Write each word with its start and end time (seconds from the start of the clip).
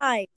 Right. 0.00 0.30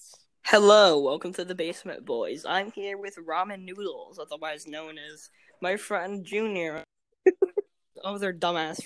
Hello, 0.44 1.00
welcome 1.00 1.34
to 1.34 1.46
the 1.46 1.54
Basement 1.54 2.04
Boys. 2.04 2.48
I'm 2.50 2.72
here 2.72 2.98
with 2.98 3.16
Ramen 3.18 3.64
Noodles, 3.64 4.18
otherwise 4.18 4.66
known 4.66 4.98
as 4.98 5.30
my 5.62 5.78
friend 5.78 6.26
Junior. 6.26 6.84
oh, 8.04 8.18
they're 8.18 8.34
dumbass. 8.34 8.82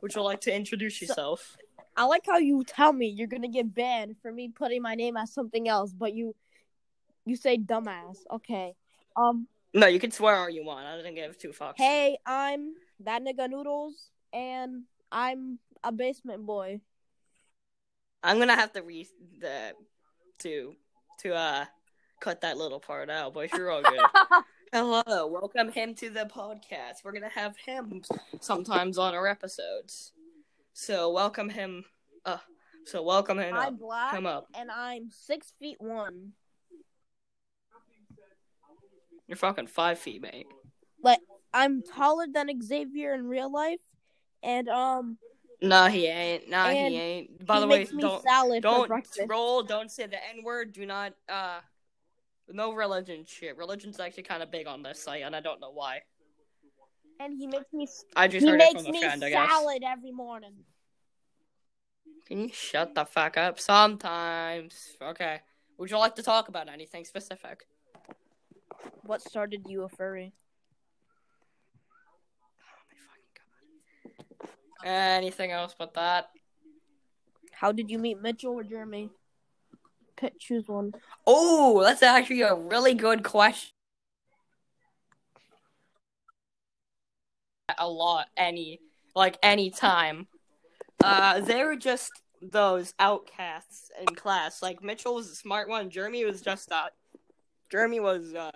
Would 0.00 0.14
you 0.14 0.22
like 0.22 0.40
to 0.42 0.56
introduce 0.56 1.02
yourself? 1.02 1.58
I 1.98 2.04
like 2.06 2.22
how 2.26 2.38
you 2.38 2.64
tell 2.64 2.94
me 2.94 3.08
you're 3.08 3.26
gonna 3.26 3.46
get 3.46 3.74
banned 3.74 4.16
for 4.22 4.32
me 4.32 4.48
putting 4.48 4.80
my 4.80 4.94
name 4.94 5.18
as 5.18 5.34
something 5.34 5.68
else, 5.68 5.92
but 5.92 6.14
you 6.14 6.34
you 7.26 7.36
say 7.36 7.58
dumbass. 7.58 8.20
Okay. 8.30 8.74
Um. 9.16 9.48
No, 9.74 9.86
you 9.86 10.00
can 10.00 10.12
swear 10.12 10.36
all 10.36 10.48
you 10.48 10.64
want. 10.64 10.86
I 10.86 11.02
don't 11.02 11.14
give 11.14 11.36
two 11.36 11.50
fucks. 11.50 11.74
Hey, 11.76 12.16
I'm 12.24 12.72
that 13.00 13.22
nigga 13.22 13.50
Noodles, 13.50 14.08
and 14.32 14.84
I'm 15.12 15.58
a 15.84 15.92
basement 15.92 16.46
boy. 16.46 16.80
I'm 18.22 18.38
gonna 18.38 18.56
have 18.56 18.72
to 18.72 18.82
re 18.82 19.08
the 19.40 19.72
to 20.40 20.74
to 21.20 21.34
uh 21.34 21.64
cut 22.20 22.42
that 22.42 22.56
little 22.56 22.80
part 22.80 23.10
out, 23.10 23.34
but 23.34 23.52
you're 23.52 23.70
all 23.70 23.82
good. 23.82 24.00
Hello, 24.72 25.26
welcome 25.26 25.70
him 25.70 25.94
to 25.96 26.08
the 26.08 26.24
podcast. 26.24 27.04
We're 27.04 27.12
gonna 27.12 27.28
have 27.28 27.56
him 27.56 28.02
sometimes 28.40 28.96
on 28.98 29.14
our 29.14 29.26
episodes. 29.26 30.12
So 30.72 31.10
welcome 31.10 31.48
him. 31.50 31.84
Uh, 32.24 32.38
so 32.86 33.02
welcome 33.02 33.38
him 33.38 33.54
I'm 33.54 33.74
up. 33.74 33.78
black, 33.78 34.10
Come 34.12 34.26
up. 34.26 34.46
and 34.54 34.70
I'm 34.70 35.10
six 35.10 35.52
feet 35.58 35.76
one. 35.80 36.32
You're 39.26 39.36
fucking 39.36 39.66
five 39.66 39.98
feet, 39.98 40.22
mate. 40.22 40.46
Like 41.02 41.20
I'm 41.52 41.82
taller 41.82 42.26
than 42.32 42.48
Xavier 42.62 43.14
in 43.14 43.26
real 43.26 43.50
life, 43.52 43.80
and 44.42 44.68
um, 44.68 45.18
Nah, 45.62 45.88
he 45.88 46.06
ain't. 46.08 46.48
No, 46.50 46.56
And 46.58 46.92
he 46.92 47.00
ain't. 47.00 47.46
By 47.46 47.54
he 47.54 47.60
the 47.60 47.66
way, 47.68 47.84
don't 47.84 48.22
salad 48.22 48.62
don't 48.64 49.06
troll. 49.26 49.62
Don't 49.62 49.90
say 49.90 50.06
the 50.06 50.16
n 50.16 50.42
word. 50.42 50.72
Do 50.72 50.84
not. 50.84 51.14
Uh, 51.28 51.60
no 52.48 52.74
religion 52.74 53.24
shit. 53.24 53.56
Religion's 53.56 54.00
actually 54.00 54.24
kind 54.24 54.42
of 54.42 54.50
big 54.50 54.66
on 54.66 54.82
this 54.82 55.02
site, 55.02 55.22
and 55.22 55.36
I 55.36 55.40
don't 55.40 55.60
know 55.60 55.70
why. 55.70 56.02
And 57.20 57.38
he 57.38 57.46
makes 57.46 57.72
me 57.72 57.86
I 58.16 58.26
just 58.26 58.44
he 58.44 58.52
makes 58.52 58.82
from 58.82 58.86
a 58.86 58.90
me 58.90 59.00
friend. 59.00 59.22
Salad 59.22 59.84
every 59.86 60.10
morning. 60.10 60.54
Can 62.26 62.40
you 62.40 62.50
shut 62.52 62.94
the 62.94 63.04
fuck 63.04 63.36
up? 63.36 63.60
Sometimes. 63.60 64.96
Okay. 65.00 65.40
Would 65.78 65.90
you 65.90 65.98
like 65.98 66.16
to 66.16 66.22
talk 66.22 66.48
about 66.48 66.68
anything 66.68 67.04
specific? 67.04 67.66
What 69.04 69.22
started 69.22 69.66
you 69.68 69.84
a 69.84 69.88
furry? 69.88 70.32
Anything 74.84 75.50
else 75.50 75.74
but 75.78 75.94
that? 75.94 76.30
How 77.52 77.72
did 77.72 77.90
you 77.90 77.98
meet 77.98 78.20
Mitchell 78.20 78.54
or 78.54 78.64
Jeremy? 78.64 79.10
Pick, 80.16 80.38
choose 80.38 80.68
one. 80.68 80.92
Oh, 81.26 81.82
that's 81.82 82.02
actually 82.02 82.42
a 82.42 82.54
really 82.54 82.94
good 82.94 83.22
question. 83.22 83.70
A 87.78 87.88
lot, 87.88 88.26
any, 88.36 88.80
like 89.14 89.38
any 89.42 89.70
time. 89.70 90.26
Uh, 91.02 91.40
they 91.40 91.64
were 91.64 91.76
just 91.76 92.12
those 92.42 92.94
outcasts 92.98 93.90
in 94.00 94.14
class. 94.14 94.62
Like 94.62 94.82
Mitchell 94.82 95.14
was 95.14 95.30
the 95.30 95.36
smart 95.36 95.68
one. 95.68 95.90
Jeremy 95.90 96.24
was 96.24 96.40
just 96.40 96.72
uh, 96.72 96.88
Jeremy 97.70 98.00
was 98.00 98.34
uh, 98.34 98.50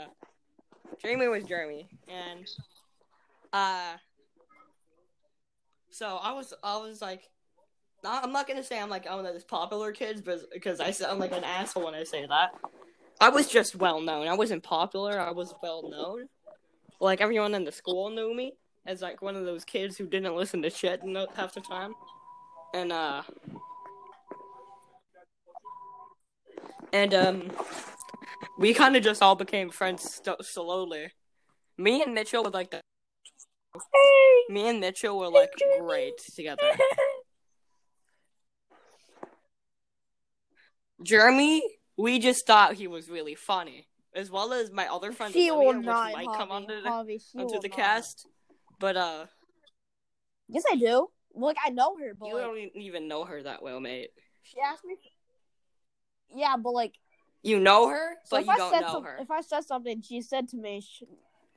Jeremy 1.01 1.29
was 1.29 1.45
Jeremy, 1.45 1.89
and 2.09 2.47
uh, 3.53 3.95
so 5.97 6.19
I 6.23 6.33
was 6.33 6.53
I 6.63 6.77
was 6.77 7.01
like. 7.01 7.29
I'm 8.05 8.31
not 8.31 8.47
gonna 8.47 8.63
say 8.63 8.79
I'm 8.79 8.91
like 8.91 9.11
one 9.11 9.27
of 9.27 9.33
those 9.33 9.43
popular 9.43 9.91
kids, 9.91 10.21
but 10.21 10.49
because 10.53 10.79
I 10.79 10.93
sound 10.93 11.19
like 11.19 11.33
an 11.33 11.43
asshole 11.43 11.87
when 11.87 11.95
I 11.95 12.05
say 12.05 12.25
that. 12.25 12.55
I 13.21 13.31
was 13.31 13.49
just 13.49 13.75
well 13.75 14.01
known. 14.01 14.29
I 14.29 14.35
wasn't 14.35 14.63
popular. 14.63 15.19
I 15.19 15.33
was 15.33 15.55
well 15.61 15.91
known. 15.91 16.29
Like 17.01 17.21
everyone 17.21 17.55
in 17.55 17.65
the 17.65 17.73
school 17.73 18.11
knew 18.11 18.33
me 18.33 18.53
as 18.87 19.03
like 19.03 19.23
one 19.23 19.35
of 19.35 19.45
those 19.45 19.65
kids 19.65 19.97
who 19.97 20.07
didn't 20.07 20.37
listen 20.37 20.63
to 20.63 20.71
shit 20.71 21.01
half 21.35 21.55
the 21.55 21.61
time. 21.61 21.95
And 22.75 22.93
uh, 22.93 23.23
and 26.93 27.15
um, 27.15 27.51
we 28.59 28.75
kind 28.75 28.97
of 28.97 29.03
just 29.03 29.23
all 29.23 29.35
became 29.35 29.71
friends 29.71 30.03
st- 30.03 30.45
slowly. 30.45 31.13
Me 31.79 32.03
and 32.03 32.15
Mitchell 32.15 32.45
were 32.45 32.51
like 32.51 32.71
the. 32.71 32.81
Me 34.49 34.69
and 34.69 34.81
Mitchell 34.81 35.19
were 35.19 35.29
like 35.29 35.51
great 35.81 36.15
together. 36.35 36.73
Jeremy, 41.03 41.63
we 41.97 42.19
just 42.19 42.47
thought 42.47 42.75
he 42.75 42.87
was 42.87 43.09
really 43.09 43.35
funny, 43.35 43.87
as 44.15 44.31
well 44.31 44.53
as 44.53 44.71
my 44.73 44.87
other 44.89 45.13
friend 45.13 45.33
she 45.33 45.51
Olivia, 45.51 45.73
will 45.73 45.77
which 45.79 45.87
not. 45.87 46.13
might 46.13 46.25
Harvey. 46.27 46.39
come 46.39 46.51
onto 46.51 46.83
the, 46.83 46.89
Harvey, 46.89 47.21
onto 47.37 47.61
the 47.61 47.69
not. 47.69 47.77
cast. 47.77 48.27
But 48.79 48.97
uh, 48.97 49.27
Yes, 50.49 50.65
I 50.71 50.77
do. 50.77 51.09
Like 51.35 51.57
I 51.65 51.71
know 51.71 51.97
her, 51.99 52.15
but 52.19 52.29
you 52.29 52.35
like, 52.35 52.45
don't 52.45 52.59
even 52.77 53.09
know 53.09 53.25
her 53.25 53.43
that 53.43 53.63
well, 53.63 53.79
mate. 53.81 54.09
she 54.43 54.57
asked 54.61 54.85
me. 54.85 54.97
Yeah, 56.35 56.57
but 56.57 56.71
like, 56.73 56.95
You 57.43 57.61
know 57.61 57.89
her, 57.89 58.15
so 58.25 58.37
but 58.37 58.41
if 58.43 58.47
you 58.47 58.53
I 58.53 58.57
don't 58.57 58.73
said 58.73 58.81
know 58.81 58.93
some- 58.93 59.05
her. 59.05 59.19
if 59.21 59.31
I 59.31 59.41
said 59.43 59.65
something, 59.65 60.01
she 60.03 60.23
said 60.23 60.49
to 60.49 60.57
me, 60.57 60.83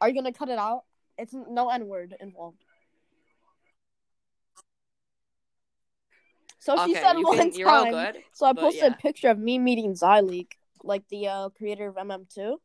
"Are 0.01 0.09
you 0.09 0.16
gonna 0.16 0.34
cut 0.34 0.50
it 0.50 0.59
out? 0.59 0.84
It's 1.19 1.34
no 1.34 1.69
n 1.69 1.88
word 1.88 2.16
involved." 2.19 2.63
So 6.59 6.75
she 6.85 6.91
okay, 6.91 7.02
said 7.02 7.13
one 7.22 7.38
can, 7.38 7.52
you're 7.53 7.69
all 7.69 7.85
time. 7.85 8.13
good. 8.13 8.24
So 8.34 8.46
I 8.46 8.53
posted 8.53 8.84
yeah. 8.84 8.94
a 8.94 8.97
picture 8.97 9.30
of 9.30 9.40
me 9.40 9.57
meeting 9.57 9.94
Zyleek, 9.94 10.52
like 10.84 11.07
the 11.09 11.28
uh, 11.28 11.50
creator 11.50 11.88
of 11.88 11.96
MM2, 11.96 12.57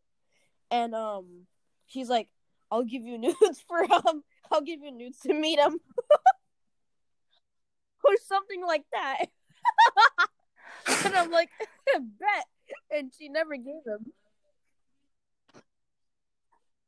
and 0.71 0.95
um, 0.95 1.47
she's 1.87 2.09
like, 2.09 2.29
"I'll 2.71 2.83
give 2.83 3.05
you 3.05 3.19
nudes 3.19 3.65
for 3.67 3.81
um, 3.93 4.25
I'll 4.51 4.63
give 4.63 4.81
you 4.83 4.91
nudes 4.91 5.21
to 5.21 5.33
meet 5.33 5.61
him," 5.61 5.79
or 8.05 8.13
something 8.27 8.67
like 8.67 8.85
that. 8.93 9.27
and 11.05 11.15
I'm 11.15 11.31
like, 11.31 11.51
"Bet," 11.87 12.47
and 12.91 13.13
she 13.17 13.29
never 13.29 13.57
gave 13.57 13.87
him. 13.87 14.13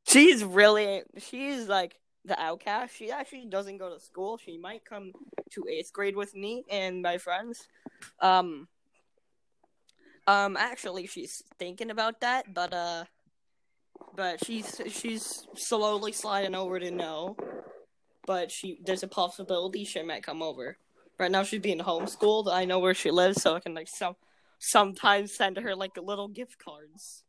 She's 0.07 0.43
really, 0.43 1.03
she's 1.17 1.67
like 1.67 1.99
the 2.23 2.39
outcast. 2.39 2.95
She 2.95 3.11
actually 3.11 3.45
doesn't 3.45 3.77
go 3.77 3.93
to 3.93 3.99
school. 3.99 4.37
She 4.37 4.57
might 4.57 4.85
come 4.85 5.11
to 5.51 5.65
eighth 5.69 5.91
grade 5.91 6.15
with 6.15 6.33
me 6.33 6.63
and 6.69 7.01
my 7.01 7.17
friends. 7.17 7.67
Um, 8.21 8.67
um, 10.27 10.57
actually, 10.57 11.07
she's 11.07 11.43
thinking 11.57 11.89
about 11.89 12.21
that, 12.21 12.53
but 12.53 12.73
uh, 12.73 13.05
but 14.15 14.43
she's 14.45 14.81
she's 14.89 15.47
slowly 15.55 16.11
sliding 16.11 16.55
over 16.55 16.79
to 16.79 16.91
no. 16.91 17.37
But 18.25 18.51
she 18.51 18.79
there's 18.85 19.03
a 19.03 19.07
possibility 19.07 19.85
she 19.85 20.03
might 20.03 20.23
come 20.23 20.41
over. 20.41 20.77
Right 21.17 21.31
now, 21.31 21.43
she's 21.43 21.61
being 21.61 21.79
homeschooled. 21.79 22.51
I 22.51 22.65
know 22.65 22.79
where 22.79 22.93
she 22.93 23.09
lives, 23.09 23.41
so 23.41 23.55
I 23.55 23.61
can 23.61 23.73
like 23.73 23.87
some 23.87 24.15
sometimes 24.59 25.33
send 25.33 25.57
her 25.57 25.75
like 25.75 25.97
little 25.97 26.27
gift 26.27 26.57
cards. 26.59 27.23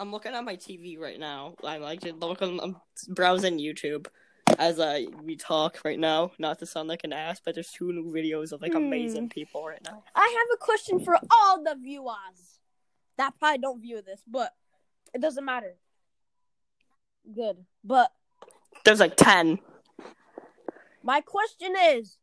I'm 0.00 0.10
looking 0.10 0.32
at 0.32 0.42
my 0.44 0.56
TV 0.56 0.98
right 0.98 1.20
now. 1.20 1.54
I'm 1.62 1.82
like 1.82 2.00
just 2.00 2.16
looking. 2.16 2.58
I'm 2.62 2.76
browsing 3.08 3.58
YouTube 3.58 4.06
as 4.58 4.80
uh, 4.80 5.00
we 5.22 5.36
talk 5.36 5.78
right 5.84 5.98
now. 5.98 6.32
Not 6.38 6.58
to 6.60 6.66
sound 6.66 6.88
like 6.88 7.04
an 7.04 7.12
ass, 7.12 7.38
but 7.44 7.54
there's 7.54 7.70
two 7.70 7.92
new 7.92 8.10
videos 8.10 8.52
of 8.52 8.62
like 8.62 8.72
Hmm. 8.72 8.78
amazing 8.78 9.28
people 9.28 9.62
right 9.66 9.82
now. 9.84 10.02
I 10.14 10.22
have 10.38 10.54
a 10.54 10.56
question 10.56 11.00
for 11.04 11.18
all 11.30 11.62
the 11.62 11.76
viewers 11.78 12.60
that 13.18 13.38
probably 13.38 13.58
don't 13.58 13.82
view 13.82 14.00
this, 14.00 14.22
but 14.26 14.54
it 15.12 15.20
doesn't 15.20 15.44
matter. 15.44 15.76
Good, 17.34 17.58
but 17.84 18.10
There's 18.86 19.00
like 19.00 19.16
ten. 19.16 19.58
My 21.02 21.20
question 21.20 21.74
is, 21.78 22.16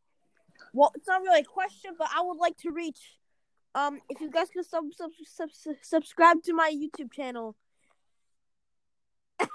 well, 0.74 0.92
it's 0.96 1.08
not 1.08 1.22
really 1.22 1.42
a 1.42 1.44
question, 1.44 1.92
but 1.96 2.10
I 2.12 2.22
would 2.24 2.38
like 2.38 2.58
to 2.58 2.72
reach, 2.72 3.18
um, 3.76 4.02
if 4.10 4.20
you 4.20 4.32
guys 4.32 4.48
could 4.50 4.66
sub, 4.66 4.86
sub, 4.96 5.12
sub, 5.26 5.50
sub 5.52 5.76
subscribe 5.84 6.42
to 6.44 6.54
my 6.54 6.72
YouTube 6.76 7.12
channel. 7.14 7.56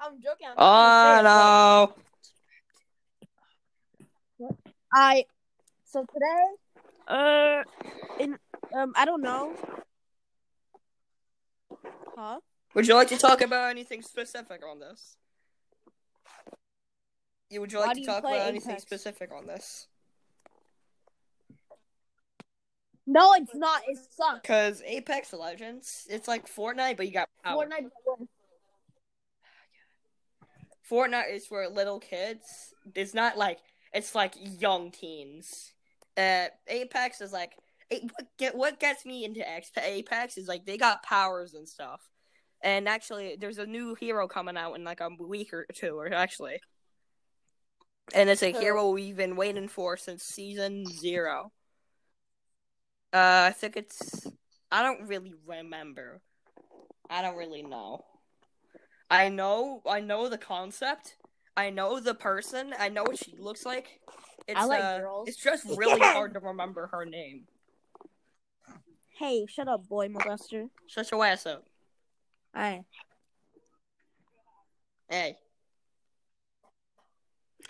I'm 0.00 0.20
joking. 0.22 0.46
I'm 0.48 0.54
Oh 0.56 1.22
not 1.22 1.24
no! 1.24 1.30
gonna 1.86 1.94
say 4.38 4.48
it, 4.48 4.56
but 4.62 4.72
I. 4.92 5.24
So 5.84 6.04
today, 6.12 6.44
uh, 7.08 7.62
in 8.18 8.38
um, 8.74 8.92
I 8.96 9.04
don't 9.04 9.22
know. 9.22 9.54
Huh? 12.16 12.40
Would 12.74 12.86
you 12.86 12.94
like 12.94 13.08
to 13.08 13.18
talk 13.18 13.40
about 13.40 13.70
anything 13.70 14.02
specific 14.02 14.62
on 14.64 14.78
this? 14.78 15.16
Yeah, 17.50 17.58
would 17.58 17.72
you 17.72 17.80
like 17.80 17.90
do 17.90 17.94
to 17.96 18.00
you 18.02 18.06
talk 18.06 18.22
play 18.22 18.36
about 18.36 18.48
anything 18.48 18.78
specific 18.78 19.32
on 19.32 19.46
this? 19.46 19.88
No, 23.06 23.32
it's 23.34 23.54
not. 23.56 23.82
It 23.88 23.98
sucks. 24.16 24.40
Because 24.40 24.82
Apex 24.86 25.32
Legends, 25.32 26.06
it's 26.08 26.28
like 26.28 26.46
Fortnite, 26.46 26.96
but 26.96 27.06
you 27.06 27.12
got 27.12 27.28
power. 27.42 27.66
Fortnite. 27.66 27.88
Fortnite 30.90 31.32
is 31.32 31.46
for 31.46 31.68
little 31.68 32.00
kids. 32.00 32.74
It's 32.94 33.14
not 33.14 33.38
like 33.38 33.58
it's 33.92 34.14
like 34.14 34.34
young 34.36 34.90
teens. 34.90 35.72
uh, 36.16 36.46
Apex 36.68 37.20
is 37.20 37.32
like 37.32 37.52
what 37.90 38.26
get 38.38 38.54
what 38.54 38.80
gets 38.80 39.04
me 39.04 39.24
into 39.24 39.44
Apex 39.76 40.38
is 40.38 40.48
like 40.48 40.64
they 40.66 40.76
got 40.76 41.02
powers 41.02 41.54
and 41.54 41.68
stuff. 41.68 42.00
And 42.62 42.88
actually, 42.88 43.36
there's 43.40 43.58
a 43.58 43.66
new 43.66 43.94
hero 43.94 44.28
coming 44.28 44.56
out 44.56 44.74
in 44.74 44.84
like 44.84 45.00
a 45.00 45.08
week 45.18 45.54
or 45.54 45.66
two, 45.74 45.98
or 45.98 46.12
actually, 46.12 46.60
and 48.12 48.28
it's 48.28 48.42
a 48.42 48.52
hero 48.52 48.90
we've 48.90 49.16
been 49.16 49.34
waiting 49.36 49.68
for 49.68 49.96
since 49.96 50.24
season 50.24 50.84
zero. 50.86 51.52
Uh, 53.12 53.48
I 53.48 53.52
think 53.52 53.76
it's. 53.76 54.26
I 54.70 54.82
don't 54.82 55.08
really 55.08 55.32
remember. 55.46 56.20
I 57.08 57.22
don't 57.22 57.36
really 57.36 57.62
know. 57.62 58.04
I 59.10 59.28
know. 59.28 59.82
I 59.88 60.00
know 60.00 60.28
the 60.28 60.38
concept. 60.38 61.16
I 61.56 61.70
know 61.70 61.98
the 62.00 62.14
person. 62.14 62.72
I 62.78 62.88
know 62.88 63.02
what 63.02 63.18
she 63.18 63.34
looks 63.38 63.66
like. 63.66 64.00
It's, 64.46 64.58
I 64.58 64.64
like 64.64 64.82
uh, 64.82 64.98
girls. 65.00 65.28
It's 65.28 65.36
just 65.36 65.64
really 65.76 66.00
hard 66.00 66.34
to 66.34 66.40
remember 66.40 66.88
her 66.92 67.04
name. 67.04 67.44
Hey, 69.18 69.44
shut 69.46 69.68
up, 69.68 69.86
boy 69.88 70.08
molester. 70.08 70.70
Shut 70.86 71.10
your 71.10 71.24
ass 71.26 71.44
up. 71.46 71.64
Hi. 72.54 72.84
Hey, 75.08 75.36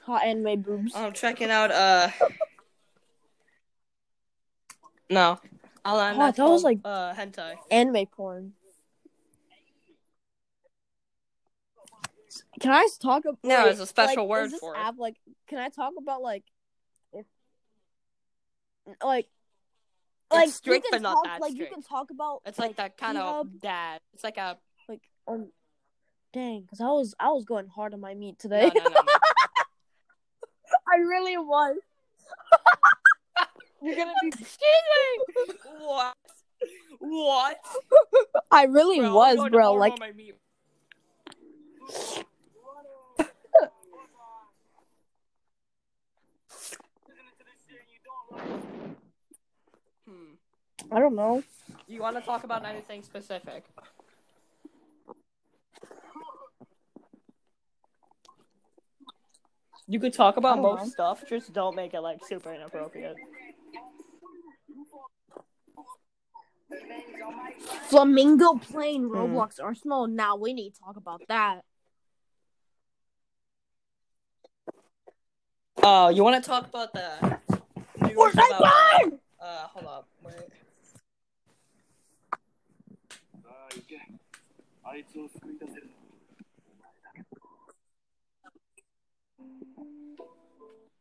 Hot 0.05 0.23
anime 0.25 0.61
boobs. 0.63 0.93
I'm 0.95 1.13
checking 1.13 1.51
out. 1.51 1.71
Uh, 1.71 2.09
no, 5.09 5.39
I'll 5.85 5.97
Oh, 5.97 6.19
that's 6.19 6.37
that 6.37 6.45
was 6.45 6.63
like- 6.63 6.79
uh 6.85 7.13
hentai. 7.15 7.57
anime 7.71 8.07
porn. 8.07 8.53
Can 12.59 12.73
I 12.73 12.89
talk 13.01 13.25
about? 13.25 13.39
No, 13.45 13.67
it's 13.67 13.81
a 13.81 13.87
special 13.87 14.25
like, 14.25 14.31
word 14.31 14.51
for 14.59 14.75
it. 14.75 14.95
Like, 14.99 15.17
can 15.47 15.59
I 15.59 15.69
talk 15.69 15.93
about 15.97 16.21
like, 16.21 16.43
if, 17.13 17.27
like, 19.03 19.29
like 20.33 20.49
It's 20.49 20.57
strict, 20.57 20.87
you 20.87 20.91
but 20.93 21.03
not 21.03 21.15
talk, 21.15 21.25
that 21.25 21.41
like 21.41 21.53
strict. 21.53 21.71
you 21.71 21.75
can 21.77 21.83
talk 21.83 22.11
about 22.11 22.43
It's 22.45 22.59
like 22.59 22.77
that 22.77 22.97
kind 22.97 23.19
of 23.19 23.61
dad. 23.61 24.01
It's 24.15 24.25
like 24.25 24.37
a 24.37 24.59
like 24.89 25.03
on. 25.27 25.51
Dang, 26.33 26.63
because 26.63 26.81
I 26.81 26.87
was 26.87 27.15
I 27.19 27.31
was 27.31 27.45
going 27.45 27.67
hard 27.69 27.93
on 27.95 28.01
my 28.01 28.15
meat 28.15 28.39
today. 28.39 28.71
no, 28.75 28.83
no, 28.85 28.91
no. 28.91 29.01
I 30.93 30.97
really 30.99 31.37
was. 31.37 31.77
You're 33.83 33.97
gonna 33.97 34.13
be. 34.23 34.33
what? 35.79 36.17
What? 36.99 37.61
I 38.51 38.65
really 38.65 39.01
Bro, 39.01 39.15
was, 39.15 39.49
bro. 39.51 39.73
Like 39.75 39.93
on 39.93 39.99
my 40.01 40.13
meat. 40.13 40.35
Hmm. 50.07 50.80
I 50.93 50.99
don't 50.99 51.15
know. 51.15 51.43
Do 51.87 51.95
you 51.95 52.01
want 52.01 52.17
to 52.17 52.23
talk 52.23 52.45
about 52.45 52.65
anything 52.65 53.03
specific? 53.03 53.65
You 59.87 59.99
could 59.99 60.13
talk 60.13 60.37
about 60.37 60.61
most 60.61 60.83
know. 60.83 60.89
stuff, 60.89 61.25
just 61.29 61.53
don't 61.53 61.75
make 61.75 61.95
it 61.95 62.01
like 62.01 62.25
super 62.25 62.53
inappropriate. 62.53 63.17
Flamingo 67.89 68.55
playing 68.55 69.09
Hmm. 69.09 69.17
Roblox 69.17 69.61
Arsenal. 69.61 70.07
Now 70.07 70.37
we 70.37 70.53
need 70.53 70.75
to 70.75 70.81
talk 70.81 70.97
about 70.97 71.23
that. 71.29 71.63
Oh, 75.83 76.09
you 76.09 76.23
want 76.23 76.43
to 76.43 76.49
talk 76.49 76.69
about 76.69 76.93
the 76.93 77.39
news 78.03 78.13
Where's 78.15 78.35
my 78.37 78.47
about, 78.47 79.21
uh, 79.41 79.67
hold 79.69 79.87
up, 79.87 80.09
wait. 80.23 80.35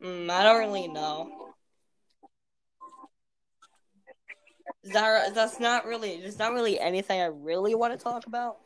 Mm, 0.02 0.30
I 0.30 0.44
don't 0.44 0.60
really 0.60 0.88
know. 0.88 1.54
Zara, 4.92 5.32
that's 5.34 5.60
not 5.60 5.86
really. 5.86 6.22
There's 6.22 6.40
not 6.40 6.54
really 6.54 6.80
anything 6.80 7.20
I 7.20 7.26
really 7.26 7.76
want 7.76 7.98
to 7.98 8.04
talk 8.04 8.28
about. 8.28 8.58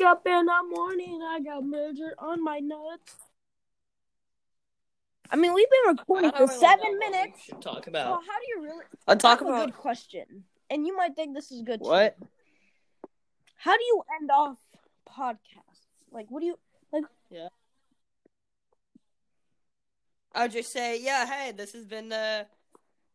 Wake 0.00 0.06
up 0.06 0.26
in 0.26 0.46
the 0.46 0.62
morning, 0.70 1.20
I 1.22 1.40
got 1.40 1.62
murder 1.64 2.14
on 2.18 2.42
my 2.42 2.58
nuts. 2.58 3.16
I 5.30 5.36
mean, 5.36 5.52
we've 5.52 5.68
been 5.68 5.96
recording 5.96 6.30
for 6.30 6.38
don't 6.38 6.48
really 6.48 6.60
know 6.60 6.68
seven 6.68 6.78
what 6.80 6.92
we 6.92 6.98
minutes. 7.10 7.42
should 7.44 7.60
talk 7.60 7.86
Well, 7.86 8.04
about. 8.04 8.22
how 8.24 8.38
do 8.38 8.46
you 8.48 8.62
really? 8.62 8.84
I'll 9.06 9.16
talk 9.16 9.42
I 9.42 9.44
have 9.44 9.52
a 9.54 9.56
about 9.56 9.66
good 9.66 9.76
question, 9.76 10.44
and 10.70 10.86
you 10.86 10.96
might 10.96 11.14
think 11.16 11.34
this 11.34 11.52
is 11.52 11.62
good. 11.62 11.80
too. 11.80 11.88
what? 11.88 12.16
How 13.56 13.76
do 13.76 13.84
you 13.84 14.02
end 14.20 14.30
off 14.30 14.56
podcasts? 15.08 15.84
Like, 16.10 16.26
what 16.30 16.40
do 16.40 16.46
you? 16.46 16.58
Like? 16.92 17.04
Yeah. 17.30 17.48
I'll 20.34 20.48
just 20.48 20.72
say, 20.72 20.98
yeah, 21.00 21.26
hey, 21.26 21.52
this 21.52 21.72
has 21.74 21.84
been 21.84 22.08
the, 22.08 22.46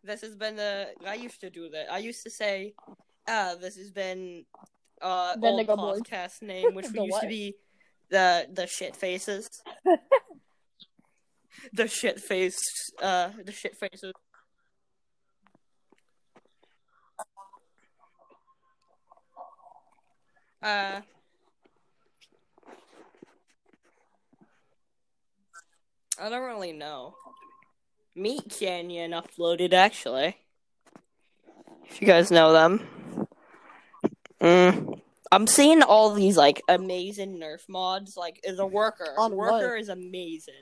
this 0.03 0.21
has 0.21 0.35
been 0.35 0.55
the. 0.55 0.89
I 1.05 1.15
used 1.15 1.41
to 1.41 1.49
do 1.49 1.67
that. 1.69 1.91
I 1.91 1.97
used 1.97 2.21
to 2.23 2.29
say, 2.29 2.75
ah, 3.27 3.55
this 3.59 3.75
has 3.77 3.89
been, 3.91 4.45
uh, 5.01 5.35
The 5.35 5.47
old 5.47 5.67
boys. 5.67 6.01
podcast 6.01 6.41
name, 6.41 6.73
which 6.75 6.85
used 6.93 6.97
what? 7.11 7.21
to 7.21 7.27
be 7.27 7.55
the 8.09 8.47
the 8.51 8.67
shit 8.67 8.95
faces. 8.95 9.49
the 11.73 11.87
shit 11.87 12.19
face, 12.19 12.59
uh, 13.01 13.29
the 13.43 13.51
shit 13.51 13.75
faces. 13.77 14.13
Uh. 20.61 21.01
I 26.17 26.29
don't 26.29 26.43
really 26.43 26.71
know. 26.71 27.15
Meat 28.15 28.55
Canyon 28.59 29.11
uploaded 29.11 29.73
actually. 29.73 30.37
If 31.89 32.01
you 32.01 32.07
guys 32.07 32.31
know 32.31 32.53
them. 32.53 32.87
Mm. 34.41 35.01
I'm 35.31 35.47
seeing 35.47 35.81
all 35.81 36.11
these 36.13 36.37
like 36.37 36.61
amazing 36.67 37.39
Nerf 37.39 37.67
mods. 37.67 38.15
Like 38.15 38.43
the 38.43 38.65
worker, 38.65 39.13
On 39.17 39.35
worker 39.35 39.75
is 39.75 39.89
amazing 39.89 40.53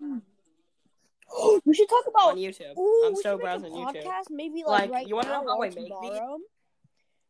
we 1.64 1.74
should 1.74 1.88
talk 1.88 2.04
about. 2.08 2.30
on 2.32 2.36
YouTube. 2.36 2.76
Ooh, 2.78 3.04
I'm 3.06 3.16
still 3.16 3.34
a 3.34 3.38
browsing 3.38 3.72
YouTube. 3.72 4.04
maybe 4.30 4.64
like, 4.66 4.82
Like, 4.82 4.90
right 4.90 5.06
you 5.06 5.14
wanna 5.14 5.28
now 5.28 5.42
know 5.42 5.56
how 5.56 5.62
I 5.62 5.68
make 5.68 5.74
these? 5.76 6.20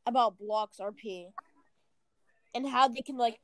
about 0.07 0.39
blocks 0.39 0.79
RP, 0.79 1.27
and 2.55 2.67
how 2.69 2.89
they 2.89 3.03
can 3.03 3.17
like. 3.17 3.39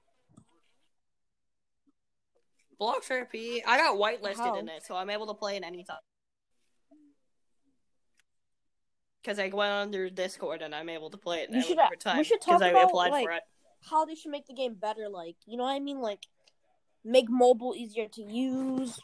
Blocks 2.79 3.09
RP. 3.09 3.63
I 3.67 3.79
got 3.79 3.97
whitelisted 3.97 4.37
How? 4.37 4.59
in 4.59 4.69
it, 4.69 4.85
so 4.85 4.97
I'm 4.97 5.11
able 5.11 5.27
to 5.29 5.35
play 5.35 5.57
it 5.57 5.63
anytime. 5.63 5.97
Because 9.27 9.41
I 9.41 9.49
went 9.49 9.73
on 9.73 9.91
their 9.91 10.09
Discord 10.09 10.63
and 10.63 10.73
I'm 10.73 10.89
able 10.89 11.11
to 11.11 11.17
play 11.17 11.41
it 11.41 11.51
We 11.51 11.61
should- 11.61 11.81
every 11.81 11.97
time. 11.97 12.17
we 12.19 12.23
should 12.23 12.39
because 12.39 12.61
talk 12.61 12.63
I 12.63 12.69
about, 12.69 12.85
applied 12.91 13.11
like, 13.11 13.25
for 13.27 13.33
it. 13.33 13.43
how 13.91 14.05
they 14.05 14.15
should 14.15 14.31
make 14.31 14.47
the 14.47 14.55
game 14.55 14.75
better. 14.75 15.09
Like, 15.09 15.35
you 15.47 15.57
know 15.57 15.65
what 15.65 15.73
I 15.73 15.81
mean? 15.81 15.99
Like, 16.01 16.21
make 17.05 17.29
mobile 17.29 17.75
easier 17.75 18.07
to 18.07 18.23
use. 18.23 19.01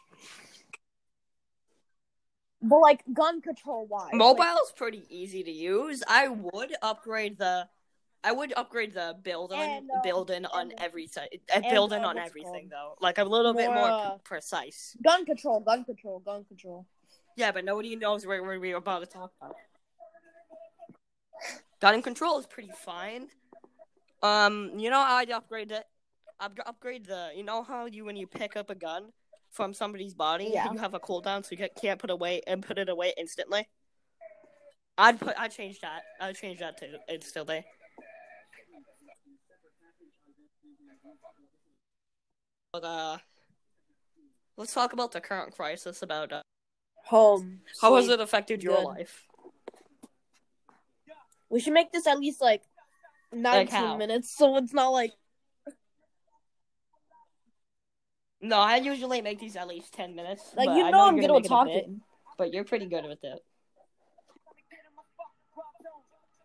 But 2.61 2.79
like 2.79 3.03
gun 3.11 3.41
control 3.41 3.85
wise, 3.85 4.11
Mobile's 4.13 4.71
pretty 4.71 5.03
easy 5.09 5.43
to 5.43 5.51
use. 5.51 6.01
I 6.07 6.29
would 6.29 6.73
upgrade 6.81 7.37
the. 7.37 7.67
I 8.23 8.31
would 8.31 8.53
upgrade 8.55 8.93
the 8.93 9.17
building, 9.21 9.59
And, 9.59 9.89
uh, 9.91 9.99
building 10.01 10.45
on 10.45 10.71
and- 10.71 10.79
every 10.81 11.07
side, 11.07 11.27
uh, 11.53 11.55
and, 11.55 11.65
building 11.69 12.05
uh, 12.05 12.07
on 12.07 12.17
everything 12.17 12.69
called? 12.69 12.95
though, 12.95 12.95
like 13.01 13.17
a 13.17 13.25
little 13.25 13.53
bit 13.53 13.65
More, 13.67 13.75
more 13.75 13.89
uh, 13.89 14.17
precise. 14.23 14.95
gun 15.03 15.25
control, 15.25 15.59
gun 15.59 15.83
control, 15.83 16.19
gun 16.19 16.45
control. 16.45 16.85
Yeah, 17.35 17.51
but 17.51 17.65
nobody 17.65 17.97
knows 17.97 18.25
what 18.25 18.39
what 18.39 18.61
we're 18.61 18.77
about 18.77 18.99
to 19.01 19.07
talk 19.07 19.33
about. 19.41 19.57
Gun 21.81 22.01
control 22.01 22.39
is 22.39 22.45
pretty 22.45 22.71
fine. 22.85 23.27
Um, 24.21 24.71
you 24.77 24.89
know 24.89 25.03
how 25.03 25.15
I'd 25.15 25.29
upgrade 25.31 25.71
it? 25.71 25.83
I'd 26.39 26.51
upgrade 26.65 27.05
the. 27.05 27.31
You 27.35 27.43
know 27.43 27.63
how 27.63 27.85
you 27.85 28.05
when 28.05 28.15
you 28.15 28.27
pick 28.27 28.55
up 28.55 28.69
a 28.69 28.75
gun 28.75 29.11
from 29.51 29.73
somebody's 29.73 30.13
body, 30.13 30.49
Yeah. 30.53 30.71
you 30.71 30.77
have 30.79 30.93
a 30.93 30.99
cooldown, 30.99 31.45
so 31.45 31.55
you 31.55 31.67
can't 31.79 31.99
put 31.99 32.09
away 32.09 32.41
and 32.47 32.63
put 32.63 32.77
it 32.77 32.89
away 32.89 33.13
instantly. 33.17 33.67
I'd 34.97 35.19
put. 35.19 35.35
I'd 35.37 35.51
change 35.51 35.79
that. 35.81 36.03
I'd 36.21 36.35
change 36.35 36.59
that 36.59 36.77
to 36.77 36.87
instantly. 37.09 37.65
But 42.71 42.83
uh, 42.83 43.17
let's 44.57 44.73
talk 44.73 44.93
about 44.93 45.11
the 45.11 45.21
current 45.21 45.55
crisis 45.55 46.01
about 46.01 46.31
uh, 46.31 46.41
Home. 47.05 47.61
how 47.81 47.95
has 47.95 48.07
it 48.09 48.19
affected 48.19 48.63
your 48.63 48.77
Good. 48.77 48.85
life. 48.85 49.27
We 51.53 51.59
should 51.59 51.73
make 51.73 51.91
this 51.91 52.07
at 52.07 52.17
least 52.17 52.41
like 52.41 52.63
nineteen 53.31 53.67
how? 53.69 53.95
minutes, 53.97 54.35
so 54.35 54.57
it's 54.57 54.73
not 54.73 54.87
like 54.89 55.11
No, 58.41 58.57
I 58.57 58.77
usually 58.77 59.21
make 59.21 59.39
these 59.39 59.55
at 59.55 59.67
least 59.67 59.93
ten 59.93 60.15
minutes. 60.15 60.41
like 60.57 60.67
you 60.69 60.83
I 60.83 60.89
know 60.89 61.07
I'm 61.07 61.15
good 61.15 61.25
at 61.29 61.33
make 61.33 61.45
it 61.45 61.51
a 61.51 61.63
bit, 61.65 61.75
talking. 61.83 62.01
but 62.39 62.51
you're 62.53 62.63
pretty 62.63 62.87
good 62.87 63.05
with 63.05 63.23
it. 63.23 63.39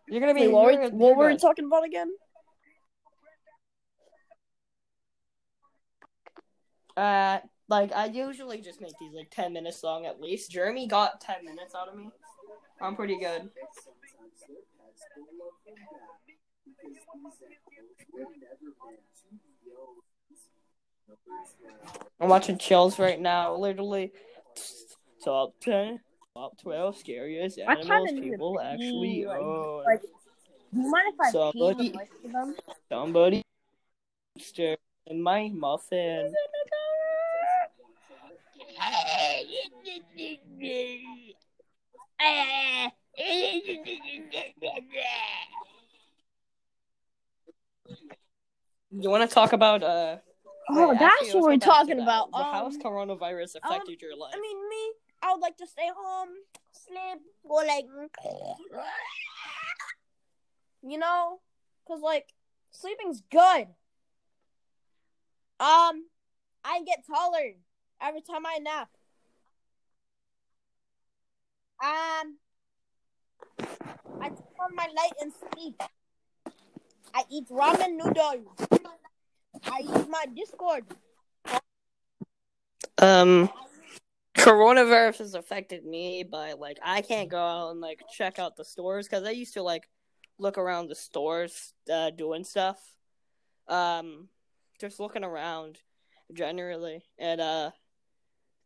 You're 0.07 0.21
gonna 0.21 0.35
be. 0.35 0.41
Wait, 0.41 0.51
what 0.51 0.79
were, 0.79 0.89
what 0.89 1.17
were 1.17 1.27
we 1.29 1.37
talking 1.37 1.65
about 1.65 1.85
again? 1.85 2.11
Uh, 6.95 7.39
like 7.67 7.91
I 7.93 8.05
usually 8.05 8.61
just 8.61 8.79
make 8.79 8.93
these 8.99 9.13
like 9.15 9.31
ten 9.31 9.53
minutes 9.53 9.83
long 9.83 10.05
at 10.05 10.21
least. 10.21 10.51
Jeremy 10.51 10.87
got 10.87 11.19
ten 11.19 11.43
minutes 11.43 11.73
out 11.73 11.87
of 11.87 11.95
me. 11.95 12.11
I'm 12.79 12.95
pretty 12.95 13.17
good. 13.19 13.49
I'm 22.19 22.29
watching 22.29 22.57
chills 22.57 22.99
right 22.99 23.19
now. 23.19 23.55
Literally, 23.55 24.11
top 25.23 25.53
ten, 25.61 25.99
top 26.35 26.57
twelve 26.61 26.97
scariest 26.97 27.59
I 27.65 27.75
kinda 27.75 27.93
animals 27.93 28.19
people 28.19 28.59
actually 28.59 29.25
like- 29.25 29.39
own. 29.39 29.83
like- 29.85 30.01
Do 30.01 30.07
you 30.81 30.91
mind 30.91 31.13
if 31.13 31.19
I 31.19 31.31
Somebody- 31.31 31.89
pee 31.91 32.27
them? 32.27 32.55
Somebody 32.89 33.43
in 35.07 35.21
my 35.21 35.49
muffin. 35.53 36.33
You 48.91 49.09
want 49.09 49.29
to 49.29 49.33
talk 49.33 49.53
about 49.53 49.83
uh? 49.83 50.17
Oh, 50.71 50.95
that's 50.99 51.33
what 51.33 51.43
we're 51.43 51.49
go 51.51 51.57
back 51.57 51.59
to 51.59 51.65
talking 51.65 51.99
about. 51.99 52.31
Well, 52.31 52.43
How 52.43 52.65
has 52.65 52.75
Um, 52.75 52.81
coronavirus 52.81 53.55
affected 53.63 54.01
your 54.01 54.15
life? 54.15 54.33
I 54.35 54.39
mean, 54.39 54.69
me, 54.69 54.91
I 55.21 55.31
would 55.31 55.41
like 55.41 55.57
to 55.57 55.67
stay 55.67 55.89
home, 55.95 56.29
sleep, 56.71 57.21
go 57.47 57.55
like, 57.55 57.85
you 60.83 60.97
know, 60.97 61.39
cause 61.87 62.01
like 62.01 62.27
sleeping's 62.71 63.21
good. 63.31 63.67
Um, 65.59 66.05
I 66.63 66.81
get 66.85 67.05
taller 67.05 67.53
every 68.01 68.21
time 68.21 68.45
I 68.45 68.59
nap. 68.59 68.89
Um, 71.83 72.37
I 74.21 74.29
turn 74.29 74.37
on 74.61 74.75
my 74.75 74.87
light 74.95 75.13
and 75.21 75.31
sleep. 75.53 75.81
I 77.13 77.23
eat 77.31 77.49
ramen 77.49 77.97
noodles. 77.97 78.78
I 79.71 79.79
use 79.79 80.07
my 80.07 80.25
Discord. 80.35 80.85
Um, 82.97 83.49
coronavirus 84.37 85.19
has 85.19 85.33
affected 85.35 85.85
me 85.85 86.23
by 86.23 86.53
like 86.53 86.77
I 86.83 87.01
can't 87.01 87.29
go 87.29 87.39
out 87.39 87.71
and 87.71 87.79
like 87.79 88.01
check 88.11 88.39
out 88.39 88.55
the 88.55 88.65
stores 88.65 89.07
because 89.07 89.25
I 89.25 89.31
used 89.31 89.53
to 89.53 89.63
like 89.63 89.89
look 90.37 90.57
around 90.57 90.87
the 90.87 90.95
stores 90.95 91.73
uh, 91.91 92.09
doing 92.11 92.43
stuff. 92.43 92.77
Um, 93.67 94.29
just 94.79 94.99
looking 94.99 95.23
around 95.23 95.77
generally, 96.33 97.03
and 97.17 97.39
uh, 97.41 97.71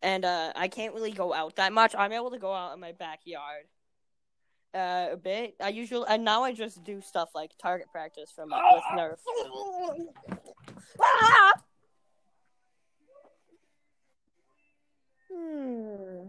and 0.02 0.26
uh, 0.26 0.54
I 0.56 0.68
can't 0.68 0.94
really 0.94 1.12
go 1.12 1.34
out 1.34 1.58
that 1.58 1.74
much. 1.74 1.96
I'm 1.98 2.14
able 2.14 2.32
to 2.32 2.40
go 2.40 2.54
out 2.54 2.74
in 2.74 2.80
my 2.80 2.94
backyard. 2.94 3.66
Uh, 4.74 5.10
a 5.12 5.18
bit. 5.18 5.56
I 5.62 5.70
usually 5.70 6.06
and 6.10 6.24
now 6.24 6.44
I 6.44 6.54
just 6.54 6.84
do 6.84 7.02
stuff 7.02 7.30
like 7.36 7.52
target 7.62 7.88
practice 7.92 8.32
from 8.36 8.50
with 8.50 8.84
Nerf. 8.98 9.18
Ah! 11.02 11.54
Hmm. 15.32 16.28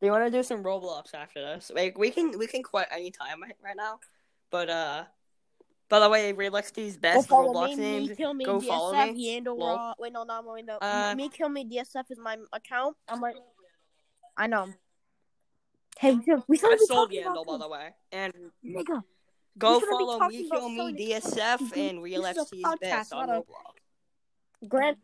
Do 0.00 0.06
you 0.06 0.10
want 0.12 0.24
to 0.24 0.36
do 0.36 0.42
some 0.42 0.64
Roblox 0.64 1.14
after 1.14 1.40
this? 1.40 1.70
Like 1.72 1.96
we 1.96 2.10
can 2.10 2.36
we 2.38 2.46
can 2.46 2.62
quit 2.62 2.88
anytime 2.90 3.40
right, 3.42 3.56
right 3.62 3.76
now. 3.76 4.00
But 4.50 4.68
uh 4.68 5.04
by 5.88 6.00
the 6.00 6.08
way, 6.08 6.32
Relexty's 6.32 6.96
Go 6.96 7.00
best 7.02 7.28
follow 7.28 7.52
Roblox 7.52 7.76
me, 7.76 7.76
names. 7.76 8.08
me 8.08 8.16
kill 8.16 8.34
me, 8.34 8.44
go 8.46 8.58
DSF, 8.58 8.66
follow 8.66 9.12
me. 9.12 9.40
Yandel 9.40 9.58
Lol. 9.58 9.94
Wait, 9.98 10.12
no, 10.12 10.24
no, 10.24 10.42
wait, 10.46 10.64
no. 10.64 10.78
Uh, 10.80 11.14
me 11.14 11.28
kill 11.28 11.50
me, 11.50 11.66
DSF 11.66 12.10
is 12.10 12.18
my 12.18 12.38
account. 12.52 12.96
I'm 13.08 13.20
like, 13.20 13.36
I 14.38 14.46
know. 14.46 14.68
Hey, 15.98 16.14
we 16.14 16.34
we 16.48 16.56
should 16.58 16.72
I 16.72 16.76
be 16.76 16.86
sold 16.86 17.10
talking 17.10 17.22
Yandel 17.24 17.42
about 17.42 17.46
by 17.46 17.58
the 17.58 17.68
way. 17.68 17.94
And 18.12 18.32
this. 18.62 18.84
Nigga, 18.84 19.02
go 19.58 19.78
follow 19.80 20.18
me, 20.28 20.46
about 20.46 20.58
kill 20.58 20.68
me, 20.68 20.92
DSF, 21.10 21.58
This 21.58 21.72
and 21.72 21.98
is 21.98 21.98
a 21.98 22.00
Relexty's 22.00 22.62
podcast, 22.62 22.80
best 22.80 23.12
on 23.12 23.26
not 23.28 23.36
a- 23.36 23.40
Roblox. 23.40 24.68
Grant. 24.68 24.98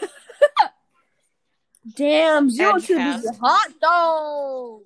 Damn, 1.96 2.50
zero 2.50 2.74
And 2.74 2.84
two 2.84 2.96
Cass. 2.96 3.24
is 3.24 3.38
hot 3.38 3.68
though. 3.80 4.82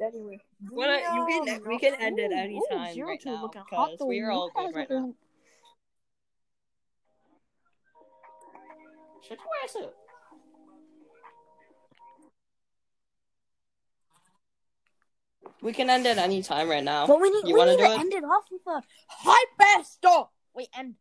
Anyway, 0.00 0.40
Wanna- 0.70 0.98
you 1.14 1.44
can- 1.44 1.64
we 1.68 1.78
can 1.78 1.94
end 2.00 2.18
it 2.18 2.32
anytime 2.32 2.38
any 2.44 2.56
ooh, 2.56 2.66
time 2.70 2.94
zero 2.94 3.08
right 3.10 3.20
two 3.20 3.30
now, 3.30 3.42
looking 3.42 3.62
hot 3.70 3.90
'cause 3.90 3.98
though. 4.00 4.06
we 4.06 4.20
are 4.20 4.30
all 4.32 4.46
You 4.46 4.52
good 4.54 4.66
guys 4.66 4.74
right 4.74 4.90
are- 4.90 5.00
now. 5.00 5.14
Shut 9.22 9.38
your 9.38 9.48
ass 9.64 9.76
up. 9.76 9.94
We 15.60 15.72
can 15.72 15.88
end 15.90 16.06
it 16.06 16.18
any 16.18 16.42
time 16.42 16.68
right 16.68 16.82
now. 16.84 17.06
But 17.06 17.20
we 17.20 17.30
need, 17.30 17.46
You 17.48 17.54
we 17.54 17.64
need 17.64 17.76
do 17.78 17.84
to 17.84 17.92
it? 17.92 18.00
end 18.00 18.12
it 18.12 18.24
off 18.24 18.44
with 18.50 18.62
a 18.66 18.82
ass 19.78 19.92
stop. 19.92 20.32
Wait, 20.54 20.68
and 20.76 20.94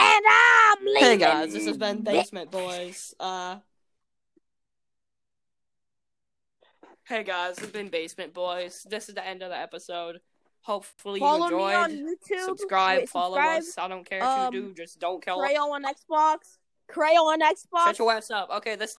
and 0.00 0.24
I'm 0.30 0.84
leaving. 0.84 1.02
Hey 1.02 1.16
guys, 1.16 1.52
this 1.52 1.66
has 1.66 1.76
been 1.76 2.02
Basement 2.02 2.50
Boys. 2.50 3.14
Uh 3.18 3.56
Hey 7.06 7.22
guys, 7.24 7.54
this 7.56 7.64
has 7.64 7.72
been 7.72 7.88
Basement 7.88 8.34
Boys. 8.34 8.86
This 8.88 9.08
is 9.08 9.14
the 9.14 9.26
end 9.26 9.42
of 9.42 9.48
the 9.50 9.56
episode. 9.58 10.20
Hopefully 10.60 11.20
Follow 11.20 11.48
you 11.48 11.56
me 11.56 11.62
on 11.74 11.90
enjoyed. 11.90 12.16
YouTube. 12.30 12.44
Subscribe, 12.44 12.98
Wait, 12.98 13.08
follow 13.08 13.36
subscribe. 13.36 13.62
us. 13.62 13.78
I 13.78 13.88
don't 13.88 14.04
care 14.08 14.22
Um, 14.22 14.48
if 14.48 14.54
you 14.54 14.68
do, 14.68 14.74
just 14.74 15.00
don't 15.00 15.24
kill 15.24 15.40
us. 15.40 15.50
Crayo 15.50 15.70
on 15.70 15.84
Xbox. 15.84 16.58
Crayo 16.90 17.22
on 17.32 17.40
Xbox. 17.40 17.84
Shut 17.86 17.98
your 17.98 18.12
ass 18.12 18.30
up. 18.30 18.50
Okay, 18.50 18.76
this 18.76 18.86